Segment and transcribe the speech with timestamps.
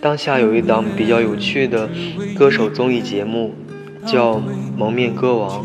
[0.00, 1.88] 当下有一档比较有趣的
[2.34, 3.54] 歌手综艺节目，
[4.06, 4.36] 叫
[4.76, 5.62] 《蒙面歌王》。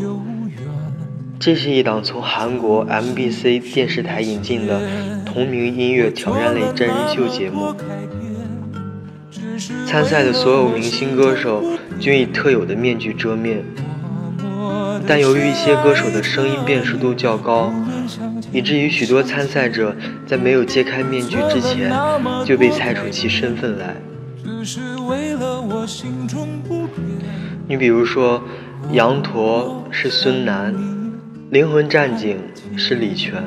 [1.38, 4.80] 这是一档从韩国 MBC 电视台引进的
[5.24, 7.74] 同名音乐挑战类真人秀节目。
[9.86, 11.64] 参赛的所有明星歌手
[11.98, 13.64] 均以特有的面具遮面，
[15.06, 17.72] 但由于一些歌手的声音辨识度较高，
[18.52, 19.96] 以至于许多参赛者
[20.26, 21.90] 在没有揭开面具之前
[22.44, 23.96] 就被猜出其身份来。
[24.66, 26.88] 是为了我心中不
[27.68, 28.42] 你比如说，
[28.90, 30.74] 羊驼是孙楠。
[31.50, 32.36] 灵魂战警
[32.76, 33.40] 是李泉，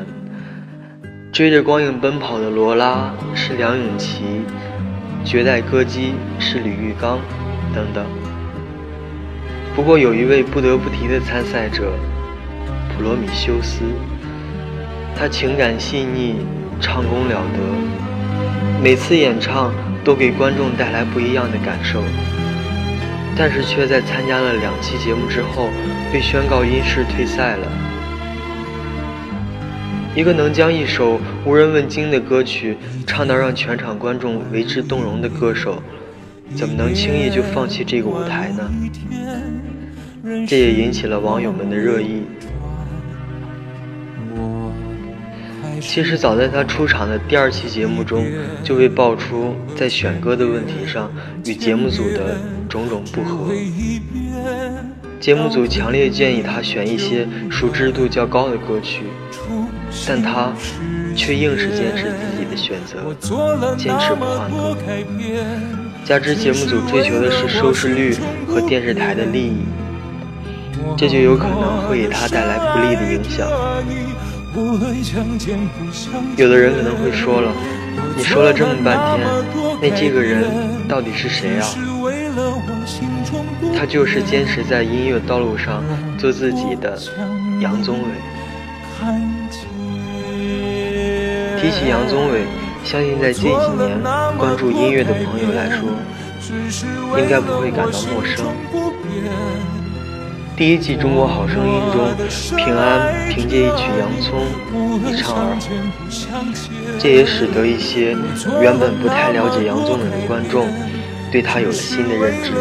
[1.34, 4.24] 追着光影奔跑的罗拉是梁咏琪，
[5.26, 7.20] 绝代歌姬是李玉刚，
[7.76, 8.06] 等等。
[9.76, 11.92] 不过有一位不得不提的参赛者，
[12.96, 13.82] 普罗米修斯，
[15.18, 16.36] 他情感细腻，
[16.80, 19.74] 唱功了得，每次演唱
[20.10, 22.02] 都给观众带来不一样的感受。
[23.38, 25.70] 但是却在参加了两期节目之后，
[26.12, 27.68] 被宣告因事退赛了。
[30.16, 35.80] 一个能将一首无人问津的歌曲唱到让全场观众为之动容的歌手，
[36.56, 38.68] 怎么能轻易就放弃这个舞台呢？
[40.48, 42.24] 这也引起了网友们的热议。
[45.82, 48.26] 其实早在他出场的第二期节目中，
[48.64, 51.12] 就被爆出在选歌的问题上
[51.46, 53.52] 与节目组的种种不合。
[55.20, 59.04] 节目组强烈建议他选一些熟知度较高的歌曲。
[60.08, 60.54] 但他
[61.16, 64.78] 却硬是坚持自己的选择，坚持不换歌。
[66.06, 68.16] 加之节目组追求的是收视率
[68.48, 69.66] 和电视台的利益，
[70.96, 73.48] 这就有可能会给他带来不利的影响。
[76.38, 77.52] 有的人可能会说了，
[78.16, 79.28] 你说了这么半天，
[79.82, 80.44] 那这个人
[80.88, 81.66] 到底是谁啊？
[83.78, 85.84] 他就是坚持在音乐道路上
[86.18, 86.98] 做自己的
[87.62, 88.08] 杨宗纬。
[91.60, 92.44] 提起杨宗纬，
[92.84, 94.00] 相信在近几年
[94.38, 95.90] 关注音乐的朋友来说，
[97.20, 98.46] 应该不会感到陌生。
[100.60, 102.06] 第一季《中国好声音》中，
[102.58, 104.44] 平安凭借一曲《洋葱》
[105.10, 105.72] 一唱而红，
[107.00, 108.14] 这也使得一些
[108.62, 110.68] 原本不太了解杨宗纬的观众
[111.32, 112.52] 对他有了新的认知。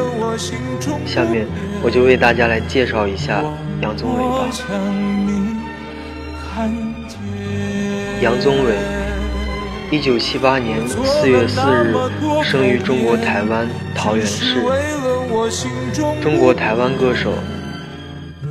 [1.05, 1.45] 下面
[1.83, 3.43] 我就为大家来介绍一下
[3.83, 4.47] 杨宗纬吧。
[8.23, 8.77] 杨宗纬，
[9.91, 11.97] 一九七八年四月四日
[12.45, 14.63] 生于中国台湾桃园市，
[16.23, 17.33] 中国台湾歌手。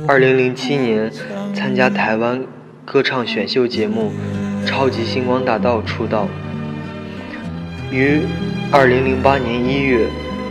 [0.08, 1.12] 二零零七年
[1.54, 2.42] 参加台湾
[2.86, 4.10] 歌唱选秀节目
[4.66, 6.26] 《超级星光大道》出道，
[7.92, 8.22] 于
[8.72, 10.08] 二零零八年一月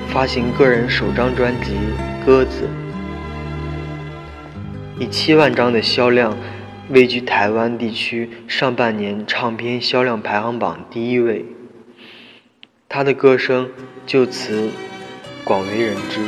[0.09, 1.72] 发行个人首张专辑
[2.23, 2.69] 《鸽子》，
[5.01, 6.38] 以七万张的销量。
[6.89, 11.44] 位居台湾地区上半年唱片销量排行榜第一位，
[12.88, 13.72] 他的歌声
[14.06, 14.69] 就此
[15.44, 16.22] 广为人知，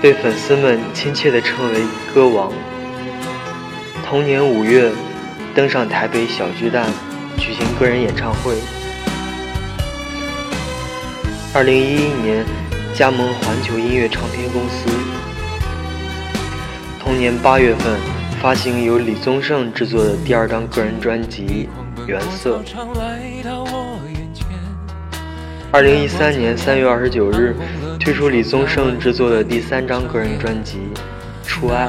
[0.00, 1.80] 被粉丝们亲切地称为
[2.14, 2.52] “歌王”。
[4.04, 4.92] 同年五月，
[5.54, 6.86] 登上台北小巨蛋
[7.38, 8.54] 举行个人演唱会。
[11.54, 12.44] 二零一一年，
[12.94, 14.88] 加盟环球音乐唱片公司。
[17.02, 17.98] 同年八月份。
[18.44, 21.66] 发行由李宗盛制作的第二张个人专辑
[22.06, 22.62] 《原色》。
[25.74, 27.52] 二零一三年三月二十九日，
[27.98, 30.78] 推出李宗盛制作的第三张个人专辑
[31.44, 31.88] 《初爱》。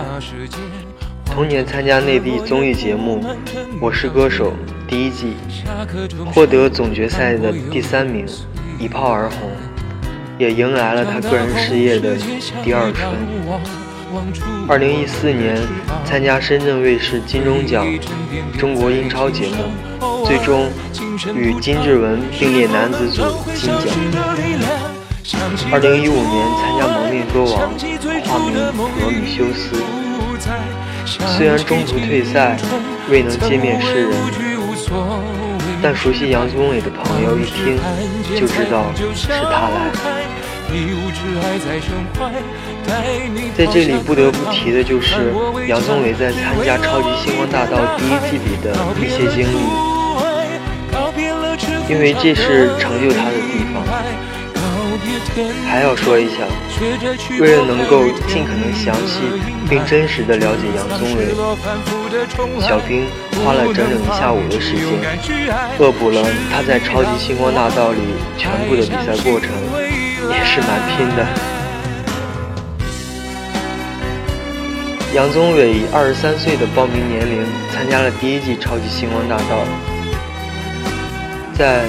[1.24, 3.22] 同年参加内地综艺节目
[3.80, 4.54] 《我是歌手》
[4.90, 5.36] 第一季，
[6.34, 8.26] 获得总决赛的第三名，
[8.80, 9.52] 一炮而红，
[10.40, 12.18] 也迎来了他个人事业的
[12.64, 13.14] 第二春。
[14.68, 15.62] 二零一四年
[16.04, 17.86] 参加深圳卫视金钟奖
[18.58, 19.66] 中国英超节目，
[20.26, 20.70] 最终
[21.36, 23.22] 与金志文并列男子组
[23.54, 23.94] 金奖。
[25.72, 27.52] 二零一五年参加《蒙面歌王》，
[28.28, 29.76] 化名普罗米修斯。
[31.06, 32.58] 虽然中途退赛，
[33.10, 34.14] 未能见面世人，
[35.82, 37.78] 但熟悉杨宗纬的朋友一听
[38.36, 39.92] 就知道是他来。
[43.56, 45.34] 在这里不得不提的就是
[45.68, 49.58] 杨宗纬在参加《超级星光大道》第一季里的一些经历。
[51.88, 53.84] 因为这是成就他的地方。
[55.70, 56.46] 还要说一下，
[57.42, 59.20] 为了能够尽可能详细
[59.70, 61.36] 并真实的了解杨宗纬，
[62.62, 63.06] 小兵
[63.44, 64.88] 花了整整一下午的时间，
[65.78, 68.00] 恶补了他在超级星光大道里
[68.38, 69.52] 全部的比赛过程，
[70.30, 71.26] 也是蛮拼的。
[75.14, 79.64] 杨宗纬以二十三岁的报名年龄参加了第一季超级星光大道，
[81.54, 81.86] 在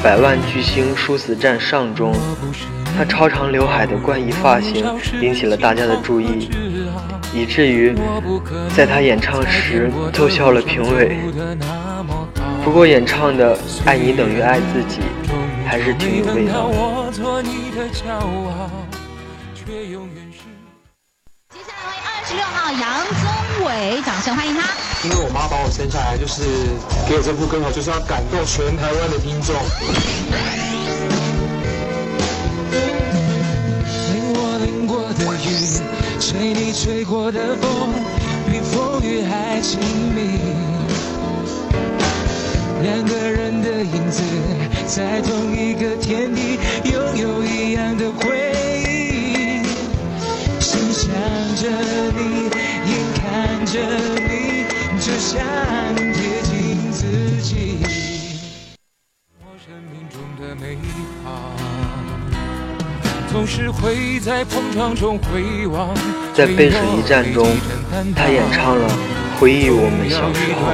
[0.02, 2.14] 《百万巨星殊死战》上中，
[2.96, 4.86] 他超长刘海的怪异发型
[5.20, 6.48] 引起了大家的注意，
[7.34, 7.92] 以至于
[8.76, 11.16] 在他演唱时逗笑了评委。
[12.62, 15.00] 不过演唱的《爱你等于爱自己》
[15.66, 17.67] 还是挺有味道的。
[17.78, 17.84] 十
[22.34, 24.68] 六号杨宗纬，掌声欢迎他。
[25.04, 26.42] 因为我妈把我生下来，就是
[27.08, 29.54] 给我这副歌，就是要感动全台湾的听众。
[34.12, 35.80] 淋我淋过的雨，
[36.18, 37.94] 吹你吹过的风，
[38.50, 40.77] 比风雨还亲密。
[42.82, 44.22] 两个人的影子，
[44.86, 48.52] 在同一个天地，拥有一样的回
[48.84, 49.64] 忆。
[50.60, 51.10] 心想
[51.56, 51.68] 着
[52.16, 52.44] 你，
[52.86, 53.80] 眼看着
[54.28, 54.64] 你，
[55.00, 55.42] 就像
[55.96, 57.06] 贴近自
[57.42, 57.80] 己。
[59.40, 60.78] 我生命中的美
[61.24, 61.56] 好，
[63.32, 65.92] 总是会在碰撞中回望。
[66.32, 67.44] 在《背水一战》中，
[68.14, 68.88] 他演唱了
[69.40, 70.72] 《回忆我们小时候》。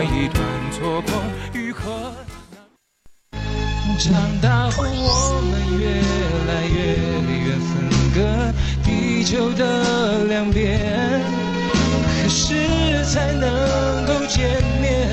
[3.98, 4.12] 长
[4.42, 5.86] 大后，我们越
[6.48, 6.76] 来越
[7.46, 7.72] 远，分
[8.12, 8.18] 隔
[8.82, 11.22] 地球的两边。
[12.22, 15.08] 何时才能够见面？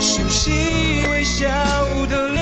[0.00, 1.46] 熟悉微笑
[2.08, 2.38] 的脸。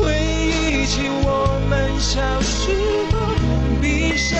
[0.00, 2.70] 回忆起我们小时
[3.12, 3.16] 候，
[3.80, 4.38] 闭上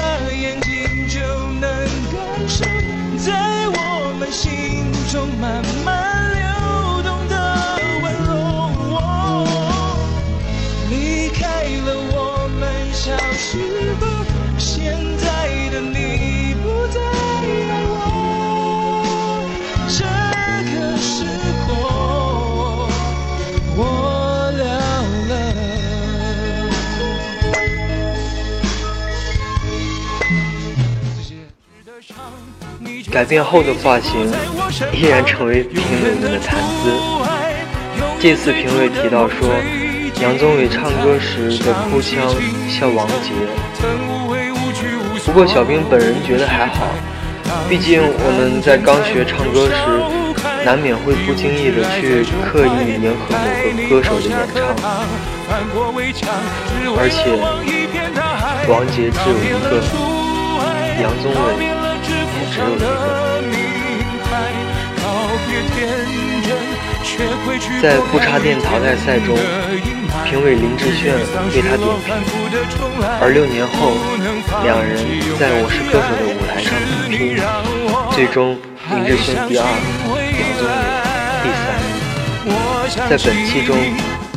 [33.11, 34.31] 改变后的发型
[34.93, 36.93] 依然成为评委们的谈资。
[38.21, 39.49] 这次评委提到说，
[40.21, 42.21] 杨宗纬唱歌时的哭腔
[42.69, 43.33] 像王杰。
[45.25, 46.87] 不过小兵本人觉得还好，
[47.69, 49.75] 毕竟我们在刚学唱歌时，
[50.65, 52.71] 难免会不经意的去刻意
[53.01, 54.63] 迎合某个歌手的演唱，
[56.97, 57.39] 而且
[58.69, 59.81] 王杰只有一个，
[61.01, 61.68] 杨宗纬
[62.09, 62.15] 也
[62.51, 62.85] 只有一个。
[67.83, 69.37] 在不插电淘汰赛中，
[70.25, 71.15] 评委林志炫
[71.55, 72.15] 为他点评，
[73.21, 73.97] 而六年后，
[74.63, 74.95] 两人
[75.39, 76.71] 在我是歌手的舞台上
[77.09, 77.19] 比拼，
[78.13, 78.57] 最终
[78.91, 79.65] 林志炫第二，
[80.39, 80.71] 杨宗纬
[81.43, 81.65] 第三。
[83.09, 83.77] 在本期中，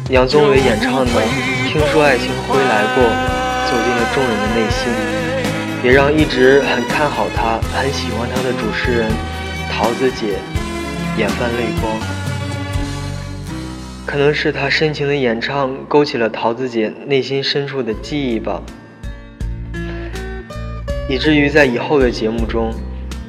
[0.09, 1.11] 杨宗纬演唱的
[1.69, 3.03] 《听说爱情回来过》
[3.69, 4.89] 走进了众人的内心，
[5.83, 9.11] 也让一直很看好他、很喜欢他的主持人
[9.71, 10.37] 桃子姐
[11.17, 11.97] 眼泛泪光。
[14.05, 18.61] 可能是他深情的演唱勾起了桃子姐内心深处的记忆吧，
[21.09, 22.71] 以至于在以后的节目中，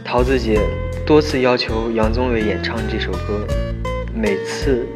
[0.04, 0.60] 桃子姐
[1.06, 3.46] 多次要求杨宗纬演唱这首歌，
[4.14, 4.86] 每次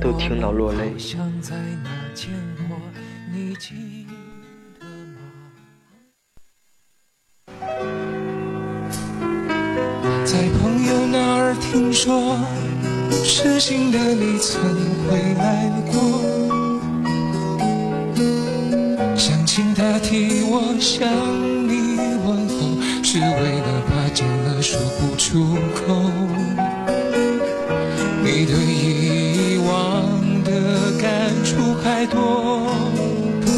[0.00, 0.92] 都听到落泪。
[11.98, 12.38] 说。
[13.24, 14.62] 痴心的你曾
[15.10, 15.98] 回来过，
[19.16, 21.10] 想请他替我向
[21.68, 22.56] 你问候，
[23.02, 23.24] 是为
[23.58, 25.78] 了怕见了说不出口。
[28.22, 29.68] 你对以往
[30.44, 30.48] 的
[31.02, 32.16] 感触还多
[33.40, 33.48] 不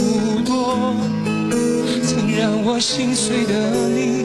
[0.47, 0.97] 多？
[2.03, 3.53] 曾让我心碎的
[3.91, 4.20] 你，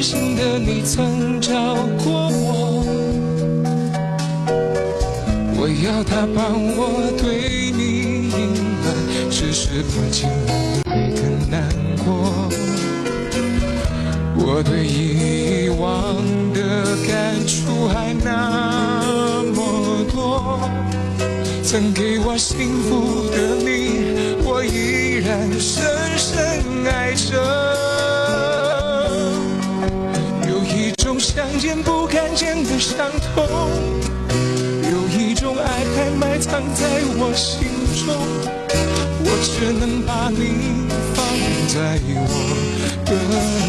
[0.00, 1.52] 痴心的你曾找
[2.02, 2.82] 过我，
[5.54, 8.48] 我要他帮我对你隐
[8.80, 10.90] 瞒，只是怕见了你会
[11.20, 11.68] 更难
[12.02, 12.48] 过。
[14.36, 16.16] 我对遗忘
[16.54, 20.60] 的感触还那么多，
[21.62, 25.84] 曾给我幸福的你，我依然深
[26.16, 27.59] 深爱着。
[31.60, 33.46] 见不敢见的伤痛，
[34.90, 36.86] 有一种爱还埋藏在
[37.18, 37.68] 我心
[38.02, 38.16] 中，
[39.22, 41.22] 我只能把你放
[41.68, 42.24] 在我
[43.04, 43.12] 的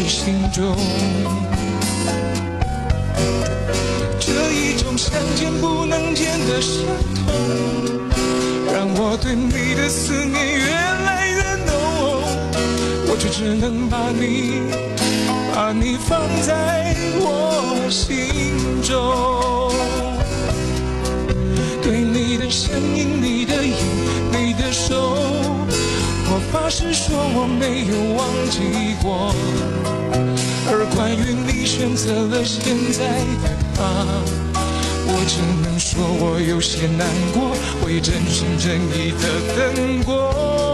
[0.08, 0.74] 心中。
[4.18, 6.86] 这一种想见不能见的伤
[7.26, 7.28] 痛，
[8.72, 11.21] 让我对你的思念越来，
[13.22, 14.62] 却只能把你。
[15.54, 19.70] 把你放在我心中，
[21.80, 23.76] 对你的声音、你的影、
[24.32, 25.14] 你的手，
[26.26, 29.32] 我发誓说我没有忘记过。
[30.66, 33.04] 而关于你选择了现在
[33.44, 33.82] 的他，
[35.06, 40.71] 我只能说我有些难过，会真心真意的等过。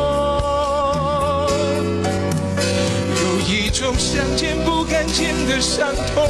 [5.12, 6.26] 见的伤痛，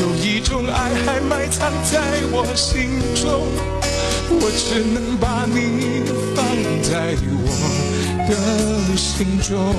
[0.00, 3.48] 有一种爱还埋藏在我心中，
[4.40, 6.02] 我只能把你
[6.36, 6.44] 放
[6.82, 7.48] 在我
[8.28, 8.32] 的
[8.96, 9.74] 心中。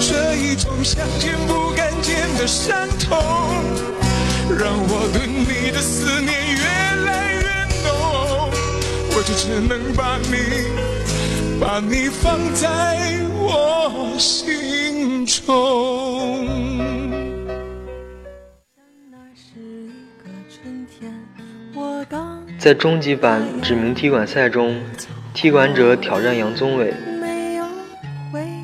[0.00, 3.18] 这一种想见不敢见的伤痛，
[4.58, 6.64] 让我对你的思念越
[7.06, 7.42] 来越
[7.84, 8.50] 浓，
[9.10, 10.88] 我就只能把你。
[11.60, 12.96] 把你放在
[13.50, 16.46] 我心中。
[22.58, 24.76] 在终极版指名踢馆赛中，
[25.32, 26.92] 踢馆者挑战杨宗纬。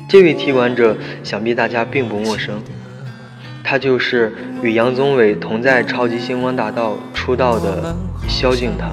[0.07, 2.61] 这位踢馆者想必大家并不陌生，
[3.63, 7.95] 他就是与杨宗纬同在《超级星光大道》出道的
[8.27, 8.91] 萧敬腾。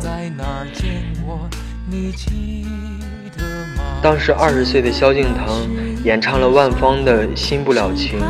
[4.02, 8.20] 当时二十岁的萧敬腾演唱了万芳的《新不了情》，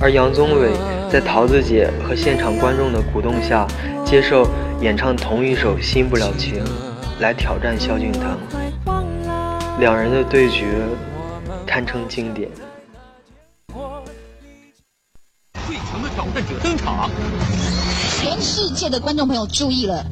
[0.00, 0.70] 而杨宗纬
[1.12, 3.68] 在桃子姐和现场观众的鼓动下，
[4.06, 4.48] 接受
[4.80, 6.64] 演唱同一首《新不了情》，
[7.20, 8.38] 来挑战萧敬腾。
[9.78, 10.64] 两人的对决
[11.66, 12.48] 堪称经典。
[15.66, 17.10] 最强的挑战者登场，
[18.18, 20.02] 全世界的观众朋友注意了。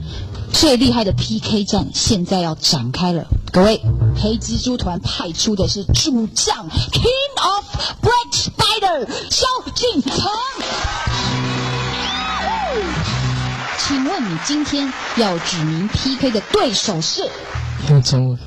[0.58, 3.82] 最厉害的 PK 战现在要展开了，各位，
[4.16, 7.64] 黑蜘蛛团派出的是主将 King of
[8.00, 10.30] Black Spider 萧敬腾。
[13.86, 17.28] 请问你今天要指名 PK 的对手是？
[17.90, 18.38] 用中文。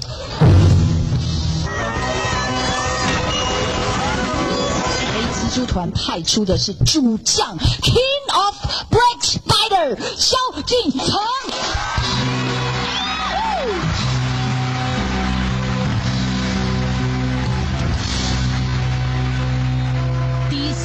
[5.14, 8.56] 黑蜘蛛团派出的是主将 King of
[8.90, 9.38] Black
[9.80, 11.20] Spider 萧敬腾。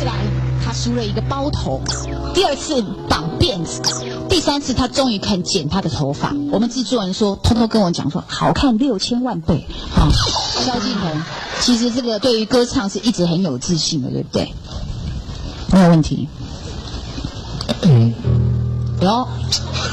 [0.04, 0.12] 来，
[0.62, 1.80] 他梳了一个包头，
[2.34, 3.80] 第二次绑辫子，
[4.28, 6.34] 第三次他终于肯剪他的头发。
[6.52, 9.66] 我们制作人说，偷偷跟我讲说，好看六千万倍。
[9.90, 11.22] 好，萧敬腾，
[11.60, 14.54] 其实这个对于歌唱是一直很有自信的，对不对？
[15.72, 16.28] 没有问题。
[17.82, 18.12] 嗯。
[19.04, 19.28] 哟，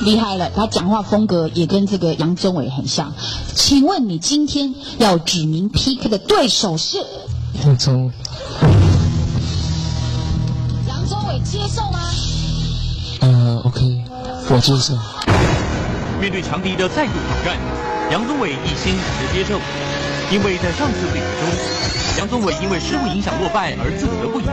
[0.03, 3.13] 厉害了，他讲话风格也跟这个杨宗纬很像。
[3.53, 6.97] 请问你今天要指名 PK 的对手是？
[7.63, 8.11] 杨宗纬。
[11.43, 11.99] 接受吗？
[13.19, 14.05] 呃，OK，
[14.49, 14.93] 我接受。
[16.19, 17.59] 面对强敌的再度挑战，
[18.09, 19.59] 杨宗纬一心只接受，
[20.31, 21.49] 因为在上次对决中，
[22.17, 24.45] 杨宗纬因为失误影响落败而自责不已。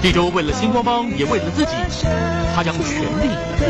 [0.00, 1.74] 这周为了星光帮，也为了自己，
[2.54, 3.66] 他将全力以赴。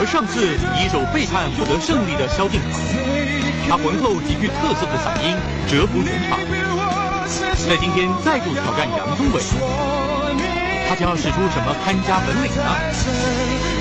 [0.00, 2.80] 而上次以一首背叛获得胜利的萧敬腾，
[3.68, 5.36] 他浑厚极具特色的嗓音
[5.68, 6.40] 折服全场。
[7.68, 9.44] 在今天再度挑战杨宗纬，
[10.88, 13.73] 他将要使出什么看家本领呢？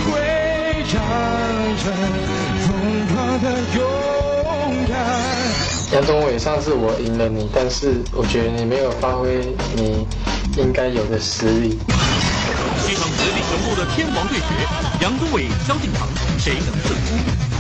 [5.92, 10.08] 杨宗纬，上次我赢了你，但是我觉得你没有发挥你
[10.58, 11.80] 应该有的实力。
[12.86, 14.46] 这场实力雄厚的天王对决，
[15.02, 16.08] 杨宗纬、萧敬腾，
[16.38, 17.53] 谁能胜出？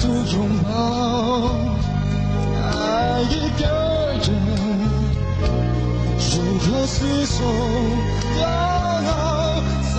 [0.00, 0.68] 度拥抱，
[2.62, 3.62] 爱一个
[4.22, 4.26] 人
[6.18, 7.36] 如何厮守
[8.40, 8.42] 到
[9.00, 9.10] 老？
[9.82, 9.96] 怎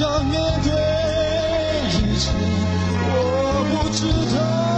[0.00, 0.32] 样面
[0.62, 0.66] 对
[1.90, 2.22] 一切？
[3.04, 3.14] 我
[3.68, 4.00] 不知
[4.34, 4.71] 道。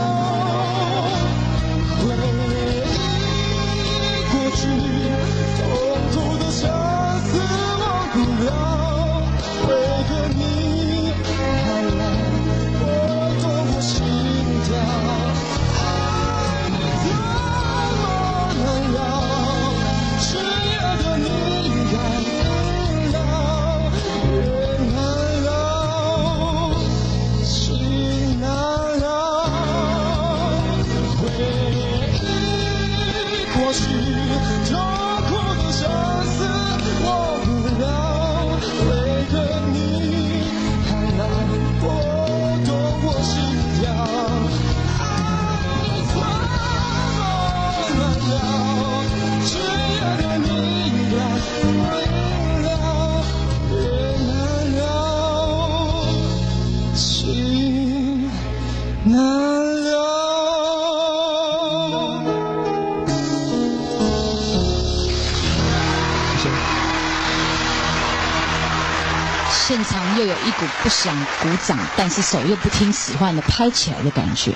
[71.05, 74.55] 想鼓掌，但是手又不听使唤的拍起来的感觉，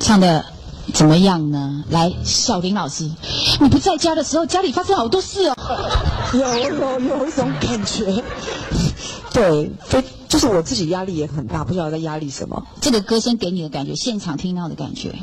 [0.00, 0.42] 唱的
[0.94, 1.84] 怎么样呢？
[1.90, 3.10] 来，小林老师，
[3.60, 5.54] 你不在家的时候，家里发生好多事哦。
[6.32, 8.24] 有有有一种感觉，
[9.34, 12.66] 对，非就是我自己压力也很大，不知道在压力什么。
[12.80, 15.14] 这个歌声给你的感觉，现场听到的感觉，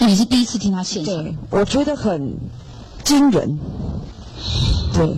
[0.00, 2.36] 那你是第一次听他现场对，，我觉得很
[3.04, 3.60] 惊人。
[4.92, 5.16] 对，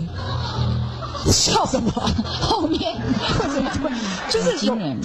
[1.32, 1.90] 笑什么？
[2.40, 2.80] 后面
[4.30, 5.00] 就是有惊人，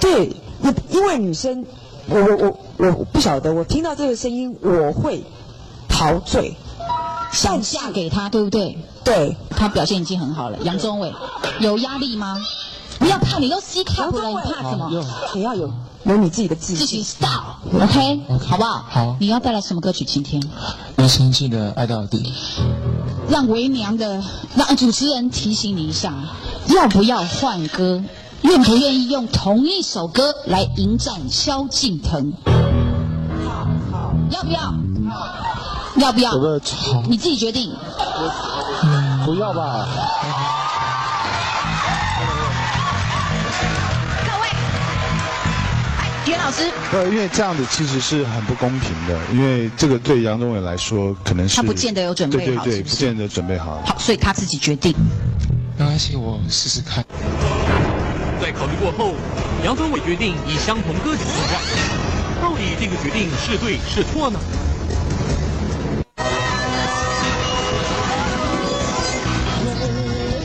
[0.00, 1.64] 对，因因为女生，
[2.08, 5.24] 我我我我不晓得，我听到这个声音我会
[5.88, 6.56] 陶醉。
[7.32, 8.78] 想嫁给他，对不对？
[9.04, 10.56] 对，他表现已经很好了。
[10.62, 11.12] 杨宗纬
[11.60, 12.38] 有压力吗？
[12.98, 14.88] 不要怕，你都 C cup 了，你怕什么？
[15.34, 15.70] 你要有
[16.04, 17.04] 有你自己的自自己信。
[17.04, 18.86] style，OK，、好不好？
[18.88, 20.04] 好你要带来什么歌曲？
[20.04, 20.42] 请听。
[20.96, 22.32] 林心记的《爱到底》。
[23.28, 24.22] 让为娘的
[24.54, 26.14] 让主持人提醒你一下，
[26.68, 28.02] 要不要换歌？
[28.42, 32.32] 愿不愿意用同一首歌来迎战萧敬腾？
[34.30, 34.74] 要不要？
[35.96, 36.32] 要不要？
[37.08, 37.72] 你自己决定。
[39.24, 39.88] 不要吧？
[46.26, 53.80] 袁老师，呃，因为这样子其实是很不公平的，因为这个对杨宗纬来说可能是他不见得有准备好对对对，是不是不见得准备好。
[53.86, 54.92] 好，所以他自己决定。
[55.78, 57.04] 没关系，我试试看。
[58.42, 59.14] 在考虑过后，
[59.64, 61.60] 杨宗纬决定以相同歌曲应战。
[62.42, 64.40] 到底这个决定是对是错呢？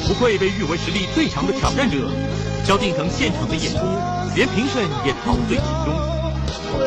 [0.07, 2.09] 不愧被誉为实力最强的挑战者，
[2.63, 3.79] 萧敬腾现场的演出，
[4.35, 5.93] 连评审也陶醉其中。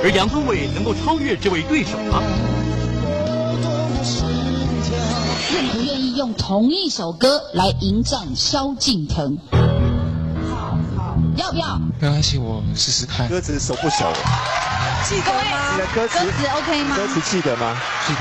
[0.03, 2.23] 而杨宗纬能够超越这位对手吗？
[5.53, 9.39] 愿不愿意用同一首歌来迎战萧敬腾？
[10.51, 11.79] 好好要不要？
[12.01, 13.29] 没关系，我试试看。
[13.29, 14.13] 歌词熟不熟？
[15.09, 15.73] 记得吗？
[15.73, 16.97] 你的歌词歌词 OK 吗？
[16.97, 17.77] 歌词记得吗？
[18.07, 18.21] 是的，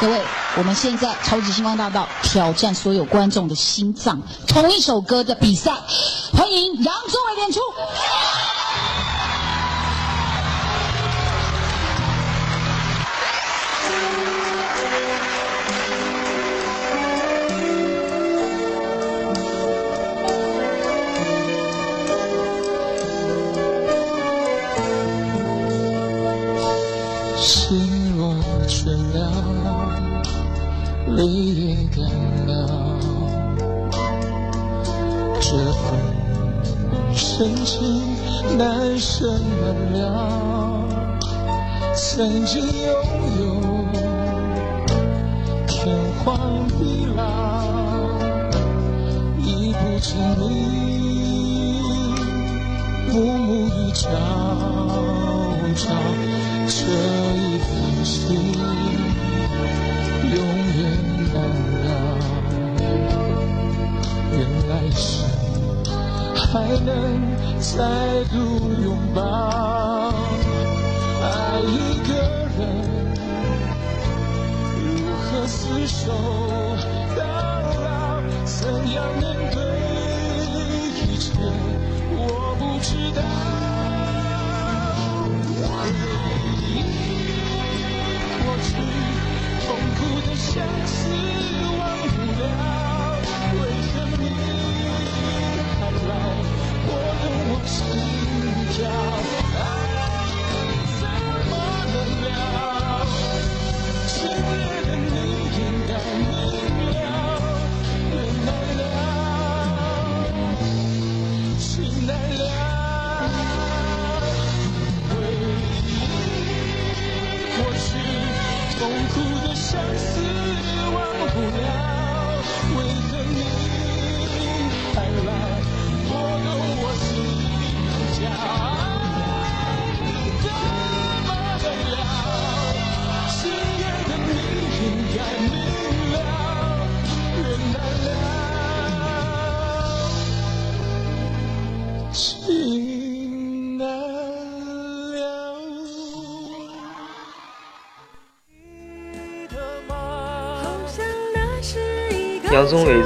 [0.00, 0.22] 各位，
[0.56, 5.72] 我们现在超级星光大道挑战所有观众的心脏，同一首歌的比赛，
[6.32, 7.58] 欢迎杨宗纬演出。
[37.38, 38.02] 深情
[38.58, 40.02] 难舍难了。
[41.94, 42.92] 曾经拥
[43.38, 43.40] 有
[45.68, 47.22] 天荒地老，
[49.38, 50.42] 已不经历
[53.12, 54.08] 暮暮与朝
[55.76, 55.94] 朝
[56.66, 56.74] 这
[57.36, 57.70] 一份
[58.02, 58.18] 情，
[66.50, 66.88] 还能
[67.60, 68.36] 再度
[68.82, 69.20] 拥抱，
[71.20, 72.10] 爱一个
[72.56, 72.58] 人
[74.74, 74.80] 如
[75.20, 76.10] 何厮守？
[77.14, 77.20] 到
[77.84, 77.86] 老，
[78.46, 78.56] 怎
[78.92, 79.56] 样面对
[81.12, 81.32] 一切，
[82.16, 82.18] 我
[82.58, 83.20] 不知道。
[85.60, 85.68] 回
[86.64, 86.66] 忆
[88.42, 88.66] 过去，
[89.66, 90.48] 痛苦的相
[90.86, 90.96] 思。
[98.78, 99.27] 心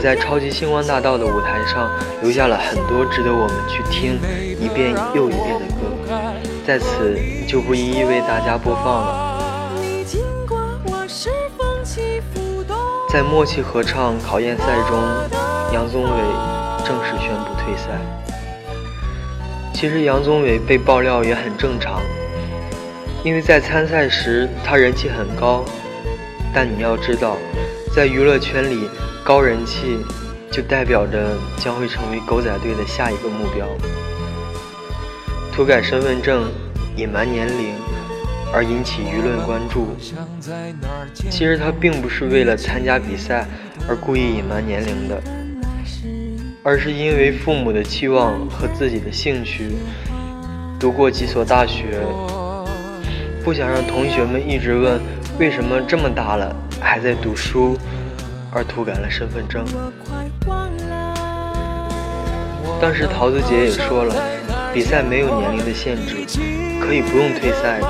[0.03, 1.88] 在超级星光大道的舞台上
[2.23, 4.19] 留下了很多值得我们去听
[4.59, 6.12] 一遍又一遍的歌，
[6.67, 9.38] 在此就不一一为大家播放了。
[13.09, 14.99] 在默契合唱考验赛中，
[15.73, 16.11] 杨宗纬
[16.85, 17.91] 正式宣布退赛。
[19.73, 22.01] 其实杨宗纬被爆料也很正常，
[23.23, 25.65] 因为在参赛时他人气很高，
[26.53, 27.37] 但你要知道，
[27.94, 28.88] 在娱乐圈里。
[29.24, 29.98] 高人气
[30.50, 33.68] 就代表着将会成为狗仔队的下一个目标。
[35.52, 36.50] 涂改身份证、
[36.96, 37.72] 隐瞒年龄
[38.52, 39.94] 而引起舆论关注，
[41.31, 43.46] 其实他并不是为了参加比赛
[43.88, 45.22] 而故意隐瞒年龄的，
[46.64, 49.68] 而是因为父母的期望和自己的兴趣，
[50.81, 52.00] 读过几所大学，
[53.44, 55.00] 不想让同学们一直问
[55.38, 57.77] 为什么这么大了还在读书。
[58.55, 59.64] 而涂改了身份证。
[62.79, 64.14] 当时桃子姐也说了，
[64.75, 66.16] 比赛没有年龄的限制，
[66.79, 67.88] 可以不用退赛的。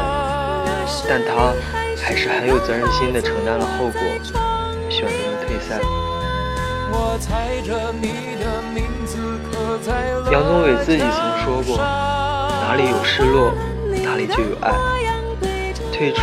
[1.08, 1.52] 但她
[2.00, 4.00] 还是很有责任心的承担了后果，
[4.88, 5.80] 选择了退赛。
[10.30, 11.10] 杨宗纬自己曾
[11.42, 13.52] 说过，哪里有失落，
[14.04, 14.70] 哪里就有爱。
[15.92, 16.20] 退出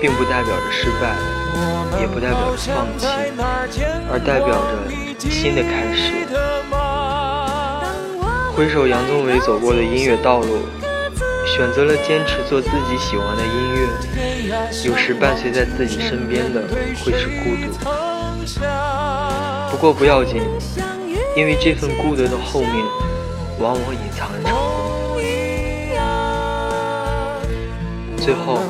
[0.00, 1.16] 并不代表着失败。
[2.00, 3.06] 也不代表着放弃，
[4.12, 4.70] 而代表着
[5.28, 6.28] 新的开始。
[8.54, 10.60] 回首杨宗纬走过的音乐道路，
[11.44, 13.88] 选择了坚持做自己喜欢的音乐。
[14.84, 16.62] 有时伴随在自己身边的
[17.02, 17.72] 会是孤独，
[19.72, 20.40] 不过不要紧，
[21.34, 22.84] 因为这份孤独的后面，
[23.58, 24.56] 往往隐藏着成功。
[28.16, 28.60] 最后。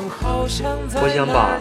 [0.41, 1.59] 我想把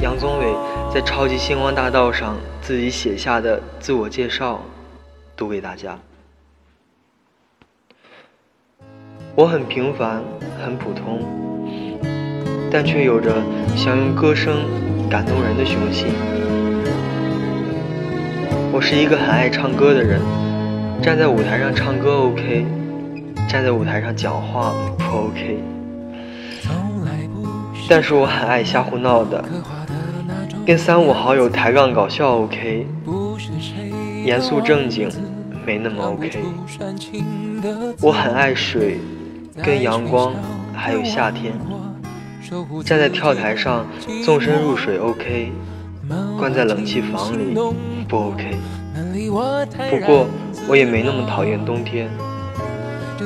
[0.00, 0.46] 杨宗纬
[0.94, 4.62] 在超级星光大道上自己写下的自我介绍
[5.36, 5.98] 读给大家。
[9.34, 10.22] 我很平凡，
[10.64, 11.20] 很普通，
[12.70, 13.42] 但却有着
[13.76, 14.58] 想用歌声
[15.10, 16.06] 感动人的雄心。
[18.72, 20.20] 我是一个很爱唱歌的人，
[21.02, 22.64] 站在舞台上唱歌 OK，
[23.48, 25.79] 站在舞台上讲话不 OK。
[27.90, 29.44] 但是我很爱瞎胡闹的，
[30.64, 32.86] 跟三五好友抬杠搞笑 OK，
[34.24, 35.10] 严肃正经
[35.66, 36.38] 没那么 OK。
[38.00, 39.00] 我很爱水，
[39.60, 40.32] 跟阳光，
[40.72, 41.52] 还有夏天。
[42.84, 43.84] 站在跳台上
[44.24, 45.52] 纵身入水 OK，
[46.38, 47.58] 关在冷气房里
[48.08, 48.56] 不 OK。
[49.90, 50.28] 不过
[50.68, 52.08] 我也没那么讨厌冬天，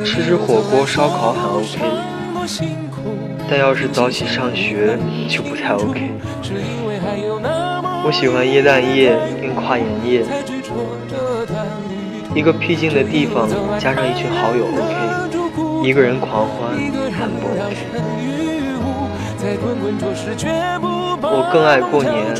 [0.06, 2.83] 吃吃火锅烧烤很 OK。
[3.48, 6.10] 但要是早起上学就不太 OK。
[8.06, 10.24] 我喜欢耶诞夜跟跨年夜，
[12.34, 16.72] 一个僻静的地方加上一群好友 OK，一个人狂欢
[17.12, 17.76] 很不 OK。
[21.22, 22.34] 我更爱过年，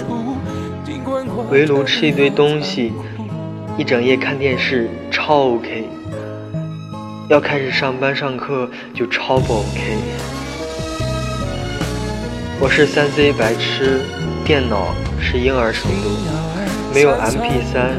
[1.50, 2.92] 围炉吃一堆东西，
[3.78, 5.88] 一整夜看电视超 OK。
[7.28, 9.98] 要开始上班上课就超不 OK。
[12.64, 14.00] 我是三 C 白痴，
[14.42, 16.09] 电脑是婴儿程度，
[16.94, 17.92] 没有 MP3，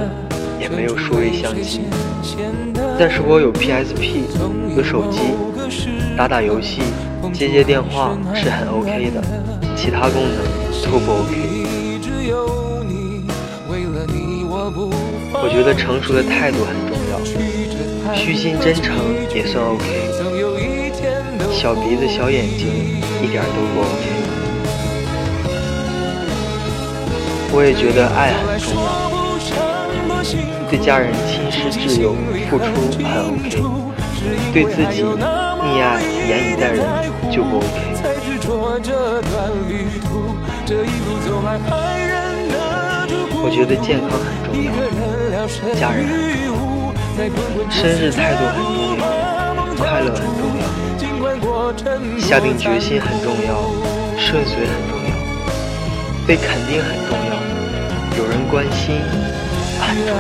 [0.60, 1.82] 也没有数位相机，
[2.97, 4.25] 但是我有 PSP，
[4.75, 5.19] 有手机，
[6.17, 6.82] 打打游戏，
[7.32, 9.21] 接接电话是很 OK 的，
[9.78, 10.41] 其他功能
[10.82, 11.36] 都不 OK。
[15.43, 18.97] 我觉得成熟的态度很重要，虚心真诚
[19.32, 19.86] 也算 OK，
[21.54, 22.65] 小鼻子小眼睛
[23.21, 24.14] 一点都不 OK。
[27.57, 28.83] 我也觉得爱很重要，
[30.69, 32.13] 对家人亲师挚友
[32.49, 32.65] 付出
[32.99, 33.47] 很 OK，
[34.51, 35.23] 对自己溺
[35.79, 36.83] 爱严以待人
[37.31, 37.79] 就不 OK。
[43.41, 44.67] 我觉得健康很重要，
[45.79, 46.11] 家人很
[46.43, 49.01] 重要，生日态度很重要，
[49.77, 50.61] 快乐很重要，
[52.19, 53.71] 下定决心很重要，
[54.17, 54.94] 顺遂很重要，
[56.27, 57.35] 被肯定很重要，
[58.17, 58.95] 有人关心
[59.79, 60.15] 很重要。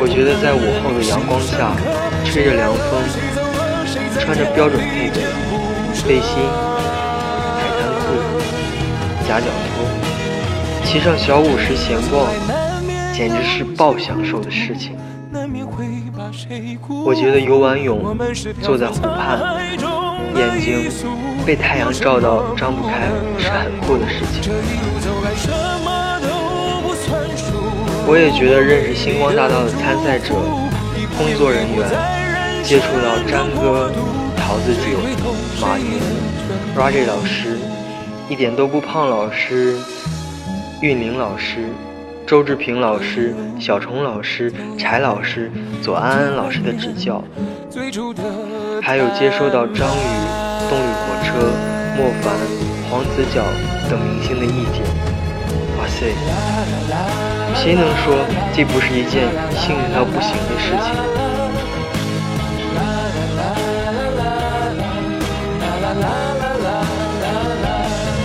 [0.00, 1.76] 我觉得在午后的阳光下，
[2.24, 3.04] 吹着凉风，
[4.18, 5.20] 穿着标准配备
[6.08, 6.48] 背心、
[7.60, 8.06] 海滩裤、
[9.28, 9.84] 夹脚拖，
[10.84, 12.26] 骑上小五十闲逛，
[13.12, 14.96] 简直是爆享受的事情。
[17.04, 18.16] 我觉得游完泳，
[18.62, 19.38] 坐在湖畔，
[20.34, 20.90] 眼睛
[21.46, 23.06] 被太阳照到张不开，
[23.38, 24.52] 是很酷的事情。
[28.08, 30.34] 我也觉得认识星光大道的参赛者、
[31.16, 31.88] 工作人员，
[32.64, 33.92] 接触到詹哥、
[34.36, 34.96] 桃子姐、
[35.60, 36.00] 马云、
[36.76, 37.56] Roger 老师、
[38.28, 39.76] 一点都不胖老师、
[40.82, 41.68] 韵玲老师、
[42.26, 45.48] 周志平老师、小虫老师、柴老师、
[45.80, 47.22] 左安安老师的指教，
[48.82, 50.25] 还有接收到张宇、
[50.68, 51.28] 动力火车、
[51.96, 52.34] 莫凡、
[52.88, 53.44] 黄子佼
[53.88, 54.82] 等明星的意见。
[55.78, 56.14] 哇塞，
[57.54, 60.94] 谁能说这不是一件幸运到不行的事情？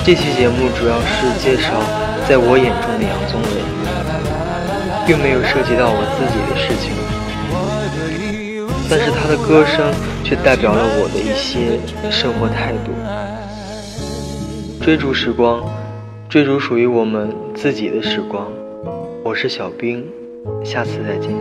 [0.03, 1.77] 这期节目主要是介绍
[2.27, 3.61] 在我眼中的杨宗纬，
[5.05, 6.91] 并没有涉及到我自己的事情，
[8.91, 9.89] 但是他的歌声
[10.21, 11.79] 却代表了我的一些
[12.11, 12.91] 生活态度。
[14.83, 15.63] 追逐时光。
[16.27, 18.47] 追逐属于我们自己的时光。
[19.23, 20.05] 我是小兵，
[20.63, 21.31] 下次再见。